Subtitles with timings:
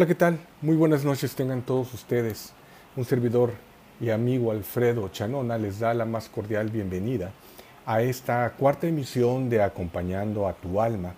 [0.00, 0.38] Hola, ¿qué tal?
[0.62, 2.54] Muy buenas noches tengan todos ustedes.
[2.96, 3.52] Un servidor
[4.00, 7.32] y amigo Alfredo Chanona les da la más cordial bienvenida
[7.84, 11.12] a esta cuarta emisión de Acompañando a tu alma.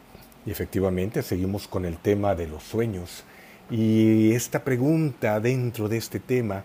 [0.44, 3.22] Y efectivamente seguimos con el tema de los sueños.
[3.70, 6.64] Y esta pregunta dentro de este tema,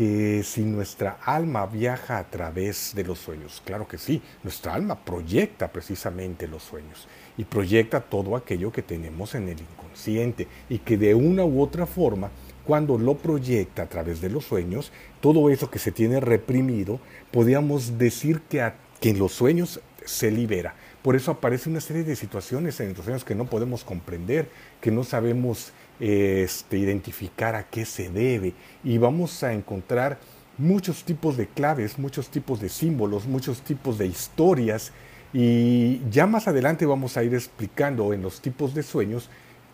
[0.00, 5.04] que si nuestra alma viaja a través de los sueños, claro que sí, nuestra alma
[5.04, 10.96] proyecta precisamente los sueños y proyecta todo aquello que tenemos en el inconsciente y que
[10.96, 12.30] de una u otra forma,
[12.64, 14.90] cuando lo proyecta a través de los sueños,
[15.20, 16.98] todo eso que se tiene reprimido,
[17.30, 20.76] podríamos decir que, en los sueños se libera.
[21.02, 24.48] Por eso aparece una serie de situaciones en los sueños que no podemos comprender,
[24.80, 30.18] que no sabemos este, identificar a qué se debe y vamos a encontrar
[30.58, 34.92] muchos tipos de claves, muchos tipos de símbolos, muchos tipos de historias
[35.32, 39.28] y ya más adelante vamos a ir explicando en los tipos de sueños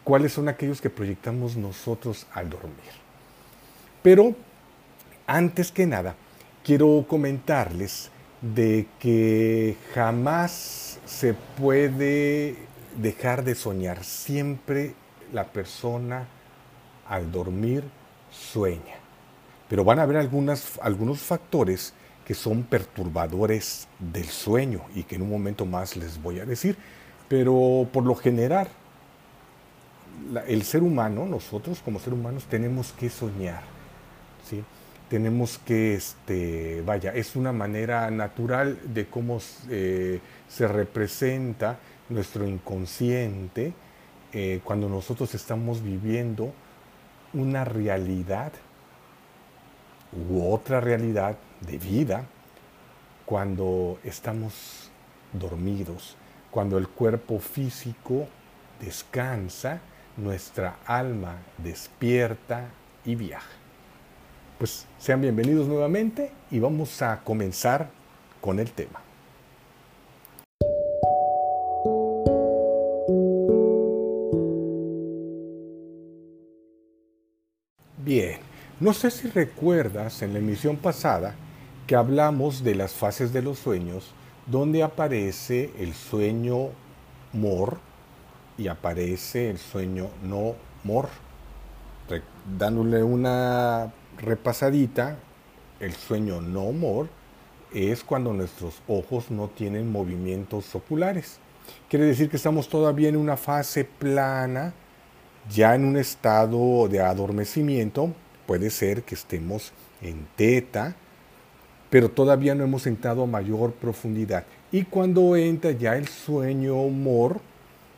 [0.04, 2.76] cuáles son aquellos que proyectamos nosotros al dormir.
[4.02, 4.34] Pero
[5.26, 6.14] antes que nada,
[6.62, 12.56] quiero comentarles de que jamás se puede
[12.96, 14.04] dejar de soñar.
[14.04, 14.94] Siempre
[15.32, 16.26] la persona
[17.08, 17.84] al dormir
[18.30, 18.96] sueña.
[19.68, 21.92] Pero van a haber algunos factores
[22.24, 26.76] que son perturbadores del sueño y que en un momento más les voy a decir.
[27.28, 28.68] Pero por lo general,
[30.46, 33.62] el ser humano, nosotros como seres humanos tenemos que soñar.
[34.48, 34.64] ¿sí?
[35.08, 39.38] Tenemos que, este, vaya, es una manera natural de cómo
[39.70, 43.72] eh, se representa nuestro inconsciente
[44.38, 46.52] eh, cuando nosotros estamos viviendo
[47.32, 48.52] una realidad
[50.28, 52.26] u otra realidad de vida
[53.24, 54.90] cuando estamos
[55.32, 56.18] dormidos,
[56.50, 58.28] cuando el cuerpo físico
[58.78, 59.80] descansa,
[60.18, 62.68] nuestra alma despierta
[63.06, 63.48] y viaja.
[64.58, 67.88] Pues sean bienvenidos nuevamente y vamos a comenzar
[68.42, 69.05] con el tema.
[78.86, 81.34] No sé si recuerdas en la emisión pasada
[81.88, 84.14] que hablamos de las fases de los sueños,
[84.46, 86.68] donde aparece el sueño
[87.32, 87.78] mor
[88.56, 90.54] y aparece el sueño no
[90.84, 91.08] mor.
[92.56, 95.16] Dándole una repasadita,
[95.80, 97.08] el sueño no mor
[97.74, 101.40] es cuando nuestros ojos no tienen movimientos oculares.
[101.90, 104.74] Quiere decir que estamos todavía en una fase plana,
[105.50, 108.14] ya en un estado de adormecimiento,
[108.46, 110.94] puede ser que estemos en teta,
[111.90, 114.44] pero todavía no hemos entrado a mayor profundidad.
[114.72, 117.40] Y cuando entra ya el sueño mor,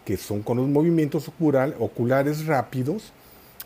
[0.04, 1.30] que son con los movimientos
[1.78, 3.12] oculares rápidos,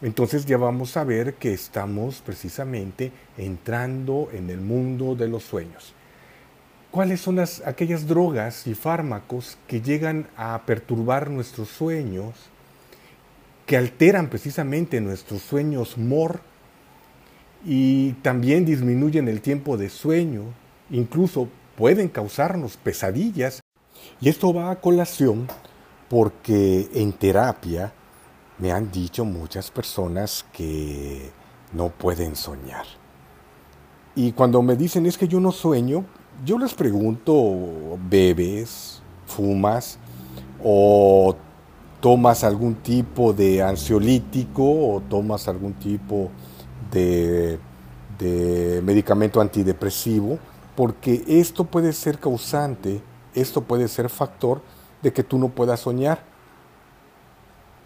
[0.00, 5.94] entonces ya vamos a ver que estamos precisamente entrando en el mundo de los sueños.
[6.90, 12.34] ¿Cuáles son las, aquellas drogas y fármacos que llegan a perturbar nuestros sueños,
[13.64, 16.40] que alteran precisamente nuestros sueños mor
[17.64, 20.42] y también disminuyen el tiempo de sueño,
[20.90, 23.60] incluso pueden causarnos pesadillas.
[24.20, 25.46] Y esto va a colación
[26.08, 27.92] porque en terapia
[28.58, 31.30] me han dicho muchas personas que
[31.72, 32.84] no pueden soñar.
[34.14, 36.04] Y cuando me dicen es que yo no sueño,
[36.44, 39.00] yo les pregunto, ¿bebes?
[39.26, 39.98] ¿Fumas?
[40.62, 41.34] ¿O
[42.00, 44.62] tomas algún tipo de ansiolítico?
[44.62, 46.51] ¿O tomas algún tipo de,
[48.82, 50.38] medicamento antidepresivo,
[50.76, 53.02] porque esto puede ser causante,
[53.34, 54.60] esto puede ser factor
[55.02, 56.22] de que tú no puedas soñar.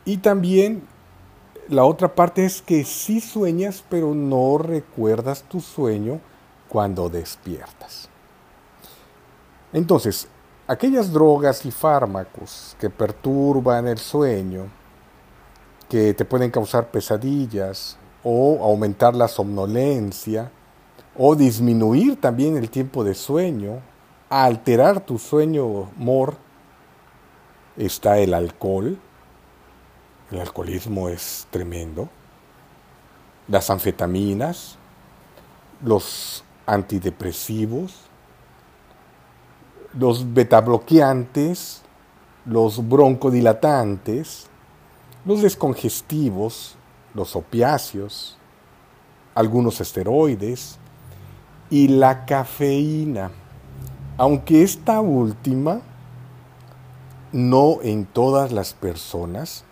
[0.04, 0.82] Y también
[1.68, 6.20] la otra parte es que sí sueñas, pero no recuerdas tu sueño
[6.68, 8.08] cuando despiertas.
[9.72, 10.28] Entonces,
[10.66, 14.66] aquellas drogas y fármacos que perturban el sueño,
[15.88, 20.50] que te pueden causar pesadillas, o aumentar la somnolencia
[21.16, 23.80] o disminuir también el tiempo de sueño,
[24.28, 26.34] alterar tu sueño mor,
[27.76, 28.98] está el alcohol,
[30.32, 32.08] el alcoholismo es tremendo,
[33.46, 34.76] las anfetaminas,
[35.84, 37.94] los antidepresivos,
[39.96, 41.82] los betabloqueantes,
[42.44, 44.48] los broncodilatantes,
[45.24, 46.76] los descongestivos,
[47.16, 48.36] los opiáceos,
[49.34, 50.78] algunos esteroides
[51.70, 53.30] y la cafeína,
[54.18, 55.80] aunque esta última
[57.32, 59.64] no en todas las personas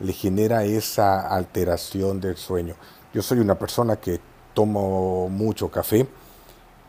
[0.00, 2.74] le genera esa alteración del sueño.
[3.14, 4.20] Yo soy una persona que
[4.52, 6.08] tomo mucho café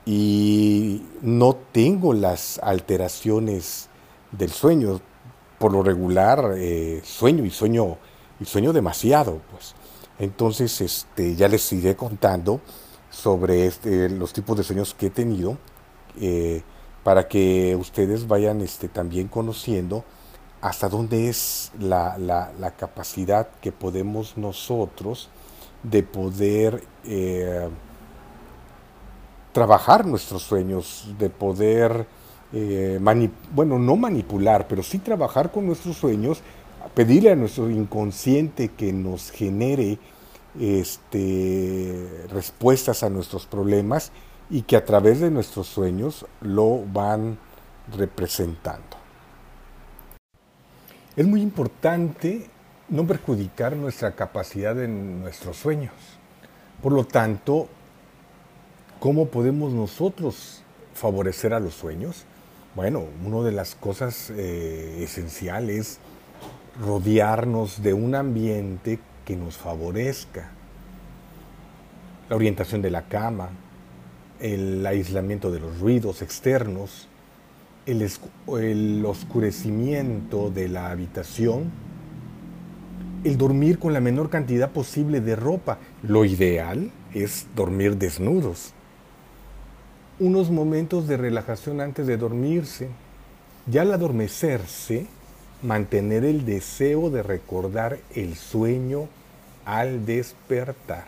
[0.06, 3.90] y no tengo las alteraciones
[4.32, 5.00] del sueño.
[5.60, 7.98] Por lo regular eh, sueño y sueño
[8.46, 9.76] sueño demasiado, pues.
[10.20, 12.62] Entonces, este, ya les iré contando
[13.10, 15.58] sobre este, los tipos de sueños que he tenido
[16.20, 16.62] eh,
[17.04, 20.04] para que ustedes vayan este, también conociendo
[20.62, 25.28] hasta dónde es la, la, capacidad que podemos nosotros
[25.84, 27.68] de poder eh,
[29.52, 32.08] trabajar nuestros sueños, de poder,
[32.54, 32.98] eh,
[33.54, 36.42] bueno, no manipular, pero sí trabajar con nuestros sueños,
[36.90, 40.00] pedirle a nuestro inconsciente que nos genere
[40.60, 44.12] este, respuestas a nuestros problemas
[44.50, 47.38] y que a través de nuestros sueños lo van
[47.96, 48.98] representando.
[51.16, 52.50] Es muy importante
[52.90, 55.94] no perjudicar nuestra capacidad en nuestros sueños.
[56.82, 57.70] Por lo tanto,
[59.04, 60.62] ¿Cómo podemos nosotros
[60.94, 62.24] favorecer a los sueños?
[62.74, 66.00] Bueno, una de las cosas eh, esenciales es
[66.80, 70.52] rodearnos de un ambiente que nos favorezca.
[72.30, 73.50] La orientación de la cama,
[74.40, 77.08] el aislamiento de los ruidos externos,
[77.86, 81.72] el, oscurecimiento de la habitación,
[83.24, 85.80] el dormir con la menor cantidad posible de ropa.
[86.02, 88.74] Lo ideal es dormir desnudos
[90.20, 92.90] unos momentos de relajación antes de dormirse.
[93.66, 95.08] Ya al adormecerse,
[95.64, 99.08] mantener el deseo de recordar el sueño
[99.66, 101.06] al despertar.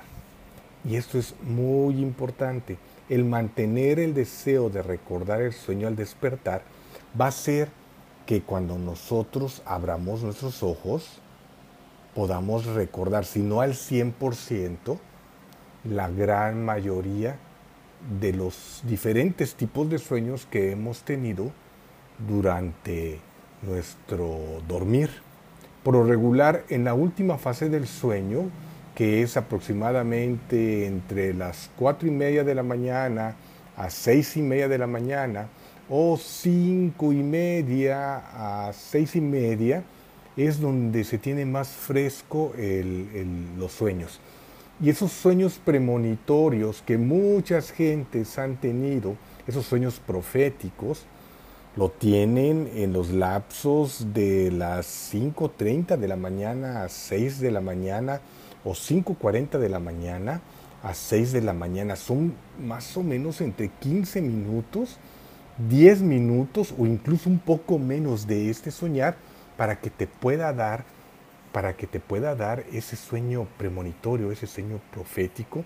[0.83, 2.77] Y esto es muy importante.
[3.09, 6.61] El mantener el deseo de recordar el sueño al despertar
[7.19, 7.69] va a ser
[8.25, 11.19] que cuando nosotros abramos nuestros ojos,
[12.15, 14.97] podamos recordar, si no al 100%,
[15.83, 17.37] la gran mayoría
[18.19, 21.51] de los diferentes tipos de sueños que hemos tenido
[22.27, 23.19] durante
[23.65, 25.09] nuestro dormir.
[25.83, 28.49] Por lo regular, en la última fase del sueño,
[28.95, 33.35] que es aproximadamente entre las cuatro y media de la mañana
[33.77, 35.47] a seis y media de la mañana,
[35.89, 39.83] o cinco y media a seis y media,
[40.37, 42.53] es donde se tiene más fresco
[43.57, 44.19] los sueños.
[44.81, 49.15] Y esos sueños premonitorios que muchas gentes han tenido,
[49.47, 51.05] esos sueños proféticos,
[51.75, 57.59] lo tienen en los lapsos de las 5.30 de la mañana a 6 de la
[57.59, 58.21] mañana
[58.63, 60.41] o 5.40 de la mañana
[60.83, 61.97] a 6 de la mañana.
[61.97, 62.33] Son
[62.63, 64.97] más o menos entre 15 minutos,
[65.69, 69.17] 10 minutos o incluso un poco menos de este soñar
[69.57, 70.85] para que te pueda dar
[71.51, 75.63] para que te pueda dar ese sueño premonitorio, ese sueño profético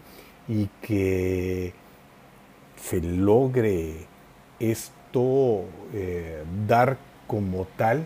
[0.48, 1.74] y que
[2.76, 4.06] se logre
[4.60, 6.98] esto eh, dar
[7.28, 8.06] como tal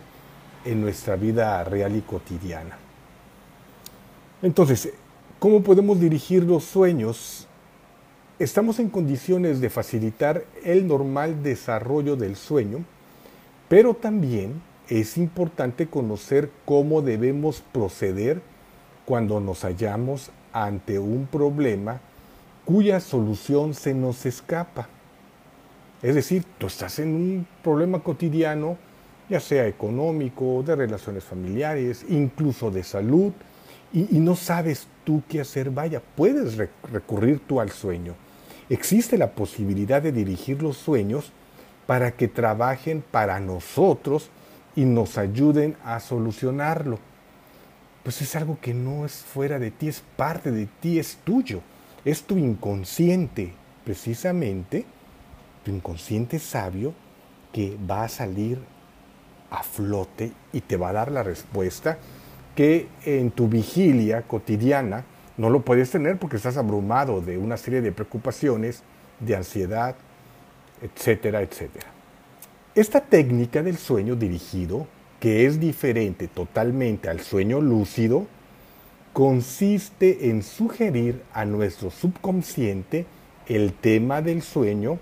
[0.66, 2.78] en nuestra vida real y cotidiana.
[4.42, 4.90] Entonces,
[5.40, 7.48] ¿cómo podemos dirigir los sueños?
[8.40, 12.83] Estamos en condiciones de facilitar el normal desarrollo del sueño,
[13.69, 18.42] pero también es importante conocer cómo debemos proceder
[19.06, 22.02] cuando nos hallamos ante un problema
[22.66, 24.88] cuya solución se nos escapa.
[26.04, 28.78] Es decir, tú estás en un problema cotidiano,
[29.30, 33.31] ya sea económico, de relaciones familiares, incluso de salud,
[33.94, 35.69] y, no sabes tú qué hacer.
[35.69, 36.57] Vaya, puedes
[36.92, 38.16] recurrir tú al sueño.
[38.69, 41.31] Existe la posibilidad de dirigir los sueños
[41.86, 44.30] para que trabajen para nosotros
[44.76, 47.00] y nos ayuden a solucionarlo.
[48.04, 51.62] Pues es algo que no es fuera de ti, es parte de ti, es tuyo,
[52.04, 53.54] es tu inconsciente,
[53.86, 54.86] precisamente,
[55.64, 56.94] tu inconsciente sabio
[57.52, 58.60] que va a salir
[59.50, 61.98] a flote y te va a dar la respuesta
[62.56, 65.06] que en tu vigilia cotidiana
[65.38, 68.84] no lo puedes tener porque estás abrumado de una serie de preocupaciones,
[69.20, 69.96] de ansiedad,
[70.82, 71.88] etcétera, etcétera.
[72.76, 74.88] Esta técnica del sueño dirigido,
[75.20, 78.28] que es diferente totalmente al sueño lúcido,
[79.14, 83.06] consiste en sugerir a nuestro subconsciente
[83.48, 85.00] el tema del sueño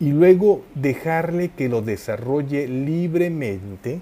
[0.00, 4.00] y luego dejarle que lo desarrolle libremente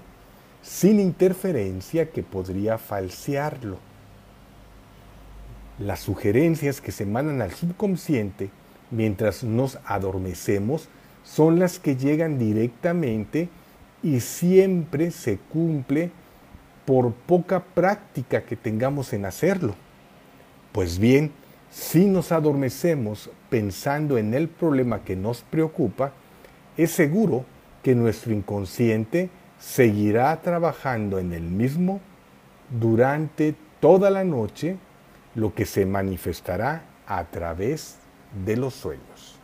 [0.61, 3.77] sin interferencia que podría falsearlo.
[5.79, 8.49] Las sugerencias que se mandan al subconsciente
[8.91, 10.89] mientras nos adormecemos
[11.23, 13.49] son las que llegan directamente
[14.03, 16.11] y siempre se cumple
[16.85, 19.75] por poca práctica que tengamos en hacerlo.
[20.71, 21.31] Pues bien,
[21.71, 26.13] si nos adormecemos pensando en el problema que nos preocupa,
[26.77, 27.45] es seguro
[27.83, 31.99] que nuestro inconsciente seguirá trabajando en el mismo
[32.69, 34.77] durante toda la noche,
[35.35, 37.97] lo que se manifestará a través
[38.45, 39.35] de los sueños.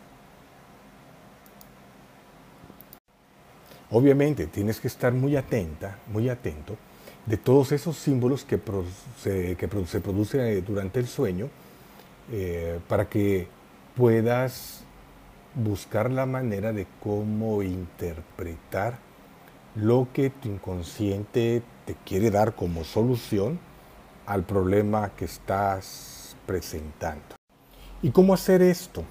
[3.91, 6.77] Obviamente tienes que estar muy atenta, muy atento
[7.25, 8.59] de todos esos símbolos que,
[9.21, 11.49] se, producen durante el sueño
[12.31, 13.47] eh, para que
[13.95, 14.83] puedas
[15.55, 18.97] buscar la manera de cómo interpretar
[19.75, 23.59] lo que tu inconsciente te quiere dar como solución
[24.25, 27.35] al problema que estás presentando.
[28.01, 29.03] ¿Y cómo hacer esto?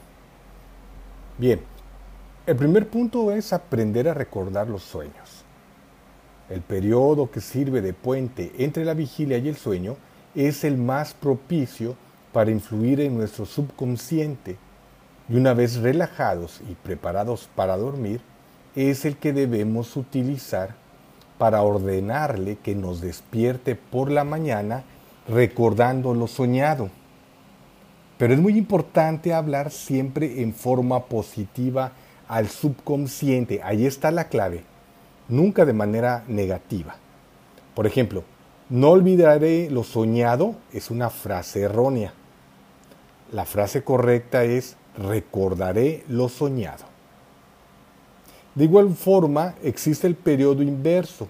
[1.39, 1.61] Bien,
[2.47, 5.45] el primer punto es aprender a recordar los sueños.
[6.49, 9.97] El periodo que sirve de puente entre la vigilia y el sueño
[10.35, 11.97] es el más propicio
[12.33, 14.57] para influir en nuestro subconsciente
[15.29, 18.21] y una vez relajados y preparados para dormir,
[18.75, 20.75] es el que debemos utilizar
[21.39, 24.85] para ordenarle que nos despierte por la mañana
[25.29, 26.91] recordando lo soñado.
[28.19, 31.93] Pero es muy importante hablar siempre en forma positiva
[32.29, 33.61] al subconsciente.
[33.63, 34.65] Ahí está la clave.
[35.29, 36.97] Nunca de manera negativa.
[37.75, 38.25] Por ejemplo,
[38.71, 42.13] no olvidaré lo soñado es una frase errónea.
[43.33, 46.85] La frase correcta es recordaré lo soñado.
[48.55, 51.29] De igual forma, existe el periodo inverso,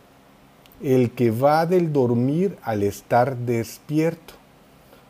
[0.83, 4.35] el que va del dormir al estar despierto,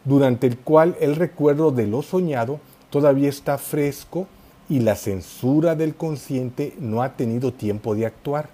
[0.05, 4.27] durante el cual el recuerdo de lo soñado todavía está fresco
[4.69, 8.51] y la censura del consciente no ha tenido tiempo de actuar.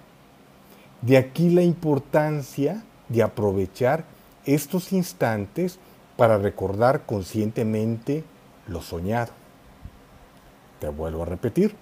[1.01, 4.05] De aquí la importancia de aprovechar
[4.45, 5.77] estos instantes
[6.19, 8.25] para recordar conscientemente
[8.67, 9.31] lo soñado.
[10.81, 11.73] Te vuelvo a repetir,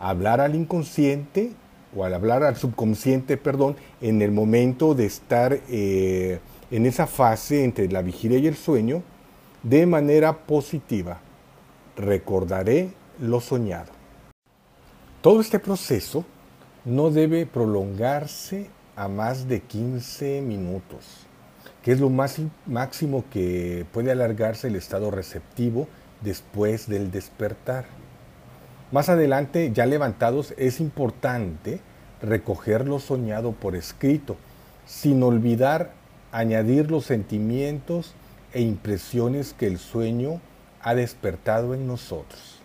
[0.00, 1.52] hablar al inconsciente
[1.96, 6.40] o al hablar al subconsciente, perdón, en el momento de estar eh,
[6.72, 9.04] en esa fase entre la vigilia y el sueño,
[9.62, 11.20] de manera positiva.
[11.96, 12.88] Recordaré
[13.20, 13.92] lo soñado.
[15.22, 16.24] Todo este proceso
[16.84, 21.25] no debe prolongarse a más de 15 minutos,
[21.86, 25.86] que es lo más, máximo que puede alargarse el estado receptivo
[26.20, 27.84] después del despertar.
[28.90, 31.78] Más adelante, ya levantados, es importante
[32.20, 34.36] recoger lo soñado por escrito,
[34.84, 35.92] sin olvidar
[36.32, 38.16] añadir los sentimientos
[38.52, 40.40] e impresiones que el sueño
[40.82, 42.58] ha despertado en nosotros.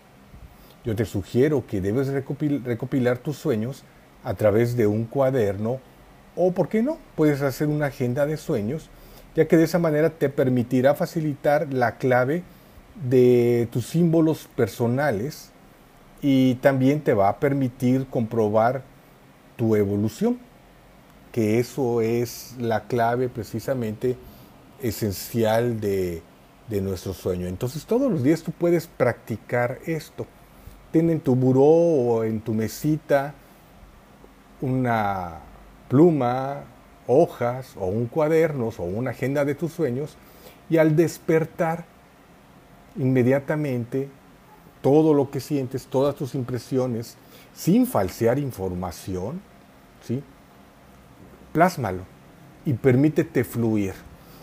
[0.84, 3.84] Yo te sugiero que debes recopilar tus sueños
[4.24, 5.78] a través de un cuaderno
[6.34, 6.98] o, ¿por qué no?
[7.14, 8.90] Puedes hacer una agenda de sueños,
[9.34, 12.42] ya que de esa manera te permitirá facilitar la clave
[13.08, 15.50] de tus símbolos personales
[16.20, 18.82] y también te va a permitir comprobar
[19.56, 20.38] tu evolución,
[21.32, 24.16] que eso es la clave precisamente
[24.82, 26.22] esencial de,
[26.68, 27.46] de nuestro sueño.
[27.46, 30.26] Entonces todos los días tú puedes practicar esto.
[30.90, 33.34] Ten en tu buró o en tu mesita
[34.60, 35.40] una
[35.88, 36.62] pluma,
[37.06, 40.16] hojas o un cuaderno o una agenda de tus sueños
[40.70, 41.84] y al despertar
[42.96, 44.08] inmediatamente
[44.80, 47.16] todo lo que sientes, todas tus impresiones,
[47.54, 49.40] sin falsear información,
[50.04, 50.22] ¿sí?
[51.52, 52.02] plásmalo
[52.64, 53.94] y permítete fluir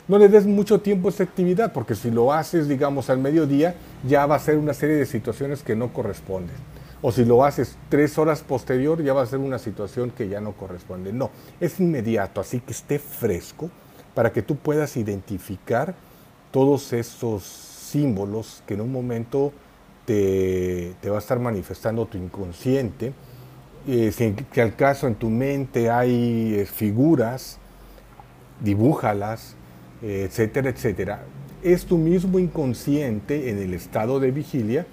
[0.10, 3.76] no le des mucho tiempo a esa actividad, porque si lo haces, digamos, al mediodía,
[4.08, 6.56] ya va a ser una serie de situaciones que no corresponden.
[7.02, 10.42] O si lo haces tres horas posterior, ya va a ser una situación que ya
[10.42, 11.14] no corresponde.
[11.14, 13.70] No, es inmediato, así que esté fresco
[14.14, 15.96] para que tú puedas identificar
[16.52, 19.54] todos esos símbolos que en un momento
[20.06, 23.14] te, va a estar manifestando tu inconsciente.
[23.88, 27.60] Eh, si al caso en tu mente hay eh, figuras,
[28.60, 29.56] dibújalas,
[30.02, 31.24] etcétera, etcétera,
[31.64, 34.86] es tu mismo inconsciente en el estado de vigilia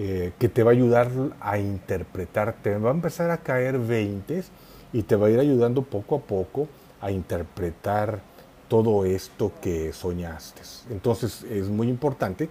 [0.00, 4.50] eh, que te va a ayudar a interpretar, te va a empezar a caer veintes
[4.92, 6.68] y te va a ir ayudando poco a poco
[7.00, 8.20] a interpretar
[8.68, 10.62] todo esto que soñaste.
[10.90, 12.48] Entonces es muy importante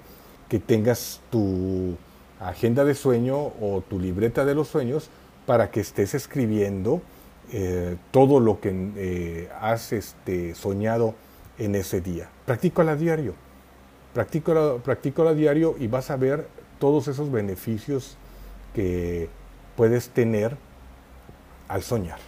[0.50, 1.96] que tengas tu
[2.39, 5.10] agenda de sueño o tu libreta de los sueños
[5.46, 7.01] para que estés escribiendo
[7.54, 11.16] eh, todo lo que eh, has este, soñado
[11.58, 12.30] en ese día.
[12.46, 13.34] Practícala a diario.
[14.13, 16.48] Practícala, a diario y vas a ver
[16.79, 18.17] todos esos beneficios
[18.74, 19.29] que
[19.75, 20.57] puedes tener
[21.67, 22.19] al soñar.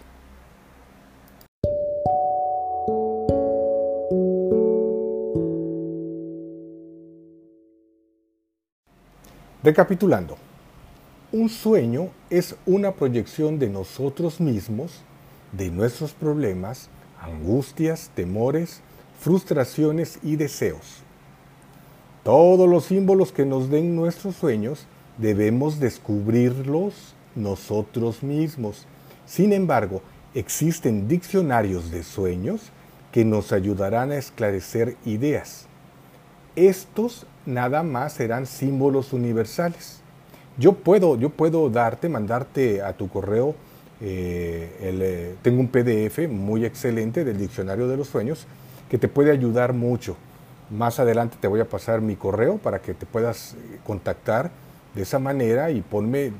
[9.62, 10.38] Recapitulando,
[11.34, 15.01] un sueño es una proyección de nosotros mismos,
[15.51, 16.89] de nuestros problemas,
[17.22, 18.82] angustias, temores,
[19.20, 21.03] frustraciones y deseos.
[22.24, 24.86] Todos los símbolos que nos den nuestros sueños
[25.18, 28.86] debemos descubrirlos nosotros mismos.
[29.26, 30.02] Sin embargo,
[30.34, 32.72] existen diccionarios de sueños
[33.12, 35.66] que nos ayudarán a esclarecer ideas.
[36.56, 40.02] Estos nada más serán símbolos universales.
[40.58, 43.56] Yo puedo, yo puedo darte, mandarte a tu correo,
[44.02, 48.46] eh, eh, tengo un PDF muy excelente del diccionario de los sueños
[48.90, 50.18] que te puede ayudar mucho.
[50.70, 54.52] Más adelante te voy a pasar mi correo para que te puedas eh, contactar
[54.96, 56.32] de esa manera y ponme,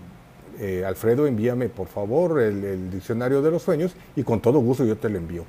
[0.86, 5.08] Alfredo, envíame por favor el diccionario de los sueños y con todo gusto yo te
[5.08, 5.46] lo envío.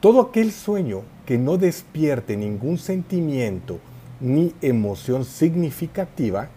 [0.00, 3.78] Todo aquel sueño que no despierte ningún sentimiento
[4.20, 6.48] ni emoción significativa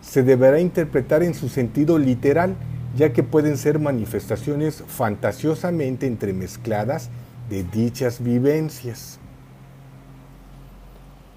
[0.00, 2.54] se deberá interpretar en su sentido literal,
[2.96, 7.10] ya que pueden ser manifestaciones fantasiosamente entremezcladas
[7.50, 9.18] de dichas vivencias.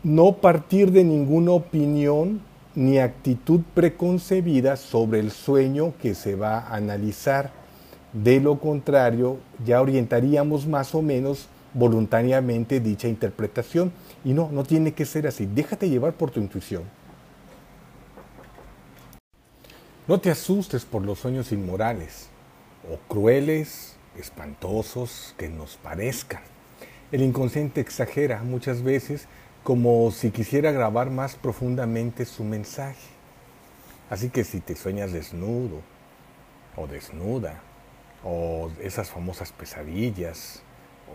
[0.04, 2.42] No partir de ninguna opinión
[2.74, 7.52] ni actitud preconcebida sobre el sueño que se va a analizar
[8.14, 13.92] de lo contrario, ya orientaríamos más o menos voluntariamente dicha interpretación.
[14.24, 15.46] Y no, no tiene que ser así.
[15.46, 16.84] Déjate llevar por tu intuición.
[20.08, 22.30] No te asustes por los sueños inmorales
[22.90, 26.42] o crueles, espantosos que nos parezcan.
[27.12, 29.28] El inconsciente exagera muchas veces
[29.64, 33.08] como si quisiera grabar más profundamente su mensaje.
[34.10, 35.82] Así que si te sueñas desnudo
[36.76, 37.62] o desnuda,
[38.24, 40.62] o esas famosas pesadillas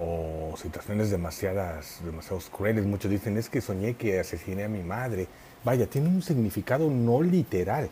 [0.01, 2.85] o situaciones demasiadas, demasiado crueles.
[2.85, 5.29] Muchos dicen, es que soñé que asesiné a mi madre.
[5.65, 7.89] Vaya, tiene un significado no literal.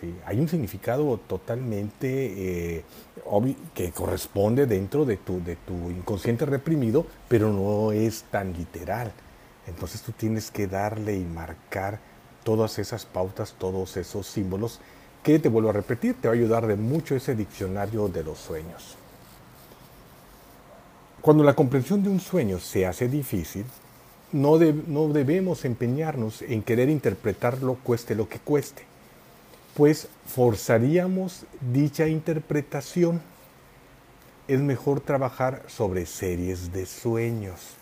[0.00, 0.14] ¿sí?
[0.26, 2.84] Hay un significado totalmente eh,
[3.74, 9.12] que corresponde dentro de tu, de tu inconsciente reprimido, pero no es tan literal.
[9.70, 12.00] Entonces tú tienes que darle y marcar
[12.44, 14.80] todas esas pautas, todos esos símbolos
[15.22, 18.38] que te vuelvo a repetir, te va a ayudar de mucho ese diccionario de los
[18.38, 18.96] sueños.
[21.20, 23.64] Cuando la comprensión de un sueño se hace difícil,
[24.32, 28.82] no, no debemos empeñarnos en querer interpretarlo cueste lo que cueste,
[29.76, 33.20] pues forzaríamos dicha interpretación.
[34.48, 37.79] Es mejor trabajar sobre series de sueños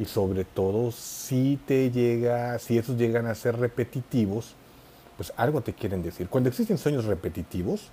[0.00, 4.54] y sobre todo si te llega, si esos llegan a ser repetitivos,
[5.18, 6.26] pues algo te quieren decir.
[6.28, 7.90] Cuando existen sueños repetitivos,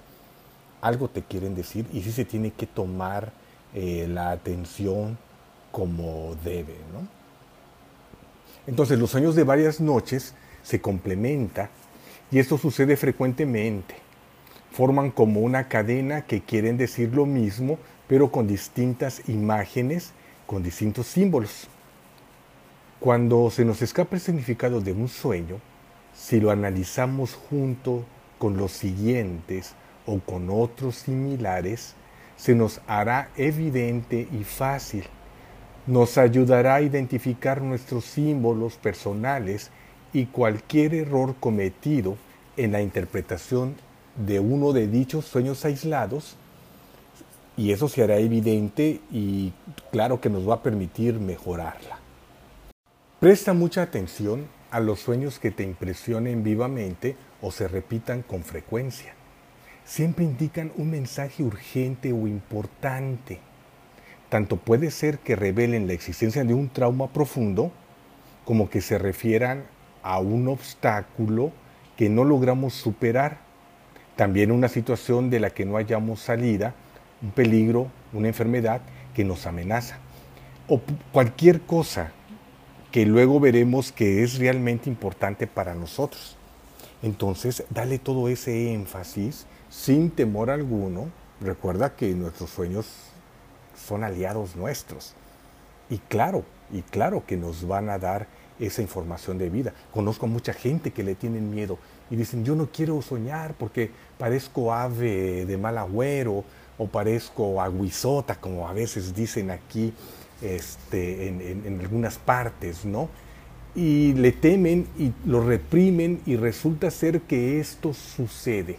[0.80, 3.34] algo te quieren decir y sí se tiene que tomar
[3.74, 5.18] eh, la atención
[5.74, 6.76] como debe.
[8.68, 11.70] Entonces los sueños de varias noches se complementan
[12.32, 13.96] y esto sucede frecuentemente.
[14.72, 20.14] Forman como una cadena que quieren decir lo mismo, pero con distintas imágenes,
[20.46, 21.68] con distintos símbolos.
[23.00, 25.60] Cuando se nos escapa el significado de un sueño,
[26.16, 28.04] si lo analizamos junto
[28.40, 29.76] con los siguientes
[30.08, 31.94] o con otros similares,
[32.38, 35.04] se nos hará evidente y fácil.
[35.86, 39.70] Nos ayudará a identificar nuestros símbolos personales
[40.12, 42.18] y cualquier error cometido
[42.58, 43.76] en la interpretación
[44.16, 46.36] de uno de dichos sueños aislados
[47.56, 49.54] y eso se hará evidente y
[49.92, 52.07] claro que nos va a permitir mejorarla.
[53.20, 59.16] Presta mucha atención a los sueños que te impresionen vivamente o se repitan con frecuencia.
[59.86, 63.40] Siempre indican un mensaje urgente o importante.
[64.30, 67.72] Tanto puede ser que revelen la existencia de un trauma profundo
[68.46, 69.64] como que se refieran
[70.04, 71.52] a un obstáculo
[71.96, 73.40] que no logramos superar,
[74.16, 76.76] también una situación de la que no hayamos salida,
[77.24, 78.82] un peligro, una enfermedad
[79.16, 79.98] que nos amenaza,
[80.68, 80.80] o
[81.12, 82.12] cualquier cosa
[82.92, 86.36] que luego veremos que es realmente importante para nosotros.
[87.04, 91.10] Entonces, dale todo ese énfasis sin temor alguno.
[91.42, 92.88] Recuerda que nuestros sueños
[93.88, 95.14] son aliados nuestros.
[95.90, 98.28] Y claro, y claro que nos van a dar
[98.60, 99.74] esa información de vida.
[99.94, 101.78] Conozco a mucha gente que le tienen miedo
[102.10, 106.44] y dicen, yo no quiero soñar porque parezco ave de mal agüero
[106.78, 109.94] o parezco aguizota, como a veces dicen aquí
[110.42, 113.10] este, en, algunas partes, ¿no?
[113.76, 118.78] Y le temen y lo reprimen y resulta ser que esto sucede.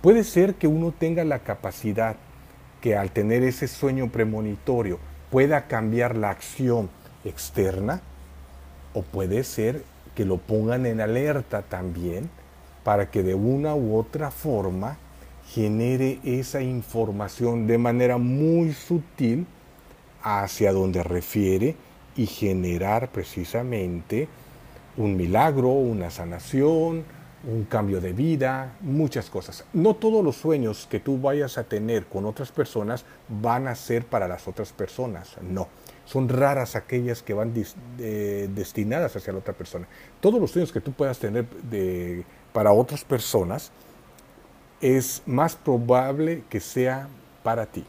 [0.00, 2.16] Puede ser que uno tenga la capacidad
[2.80, 4.98] que al tener ese sueño premonitorio
[5.30, 6.88] pueda cambiar la acción
[7.24, 8.00] externa
[8.94, 9.82] o puede ser
[10.14, 12.30] que lo pongan en alerta también
[12.84, 14.96] para que de una u otra forma
[15.48, 19.46] genere esa información de manera muy sutil
[20.28, 21.74] hacia donde refiere
[22.16, 24.28] y generar precisamente
[24.96, 27.04] un milagro, una sanación,
[27.44, 29.64] un cambio de vida, muchas cosas.
[29.72, 34.04] No todos los sueños que tú vayas a tener con otras personas van a ser
[34.04, 35.68] para las otras personas, no.
[36.04, 37.54] Son raras aquellas que van
[37.94, 39.86] destinadas hacia la otra persona.
[40.20, 41.46] Todos los sueños que tú puedas tener
[42.52, 43.70] para otras personas
[44.80, 47.08] es más probable que sea
[47.42, 47.84] para ti.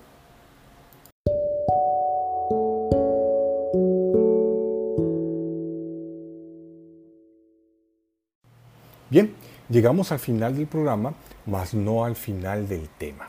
[9.70, 11.14] Llegamos al final del programa,
[11.46, 13.28] mas no al final del tema.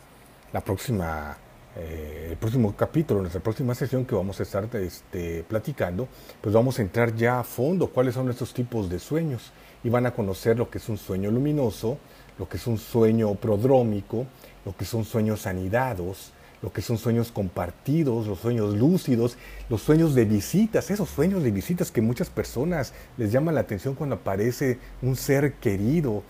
[0.52, 1.36] La próxima,
[1.76, 6.08] eh, el próximo capítulo, nuestra próxima sesión que vamos a estar este, platicando,
[6.40, 9.52] pues vamos a entrar ya a fondo cuáles son estos tipos de sueños
[9.84, 11.98] y van a conocer lo que es un sueño luminoso,
[12.38, 14.26] lo que es un sueño prodrómico,
[14.64, 19.36] lo que son sueños anidados, lo que son sueños compartidos, los sueños lúcidos,
[19.68, 23.94] los sueños de visitas, esos sueños de visitas que muchas personas les llaman la atención
[23.94, 26.22] cuando aparece un ser querido,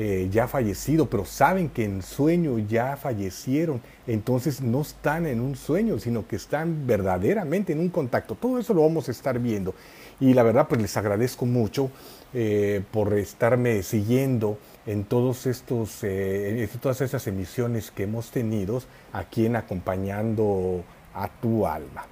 [0.00, 5.56] eh, ya fallecido, pero saben que en sueño ya fallecieron, entonces no están en un
[5.56, 8.36] sueño, sino que están verdaderamente en un contacto.
[8.36, 9.74] Todo eso lo vamos a estar viendo.
[10.20, 11.90] Y la verdad, pues les agradezco mucho
[12.32, 18.80] eh, por estarme siguiendo en todos estos, eh, en todas estas emisiones que hemos tenido
[19.12, 20.82] aquí en Acompañando
[21.14, 22.06] a tu alma.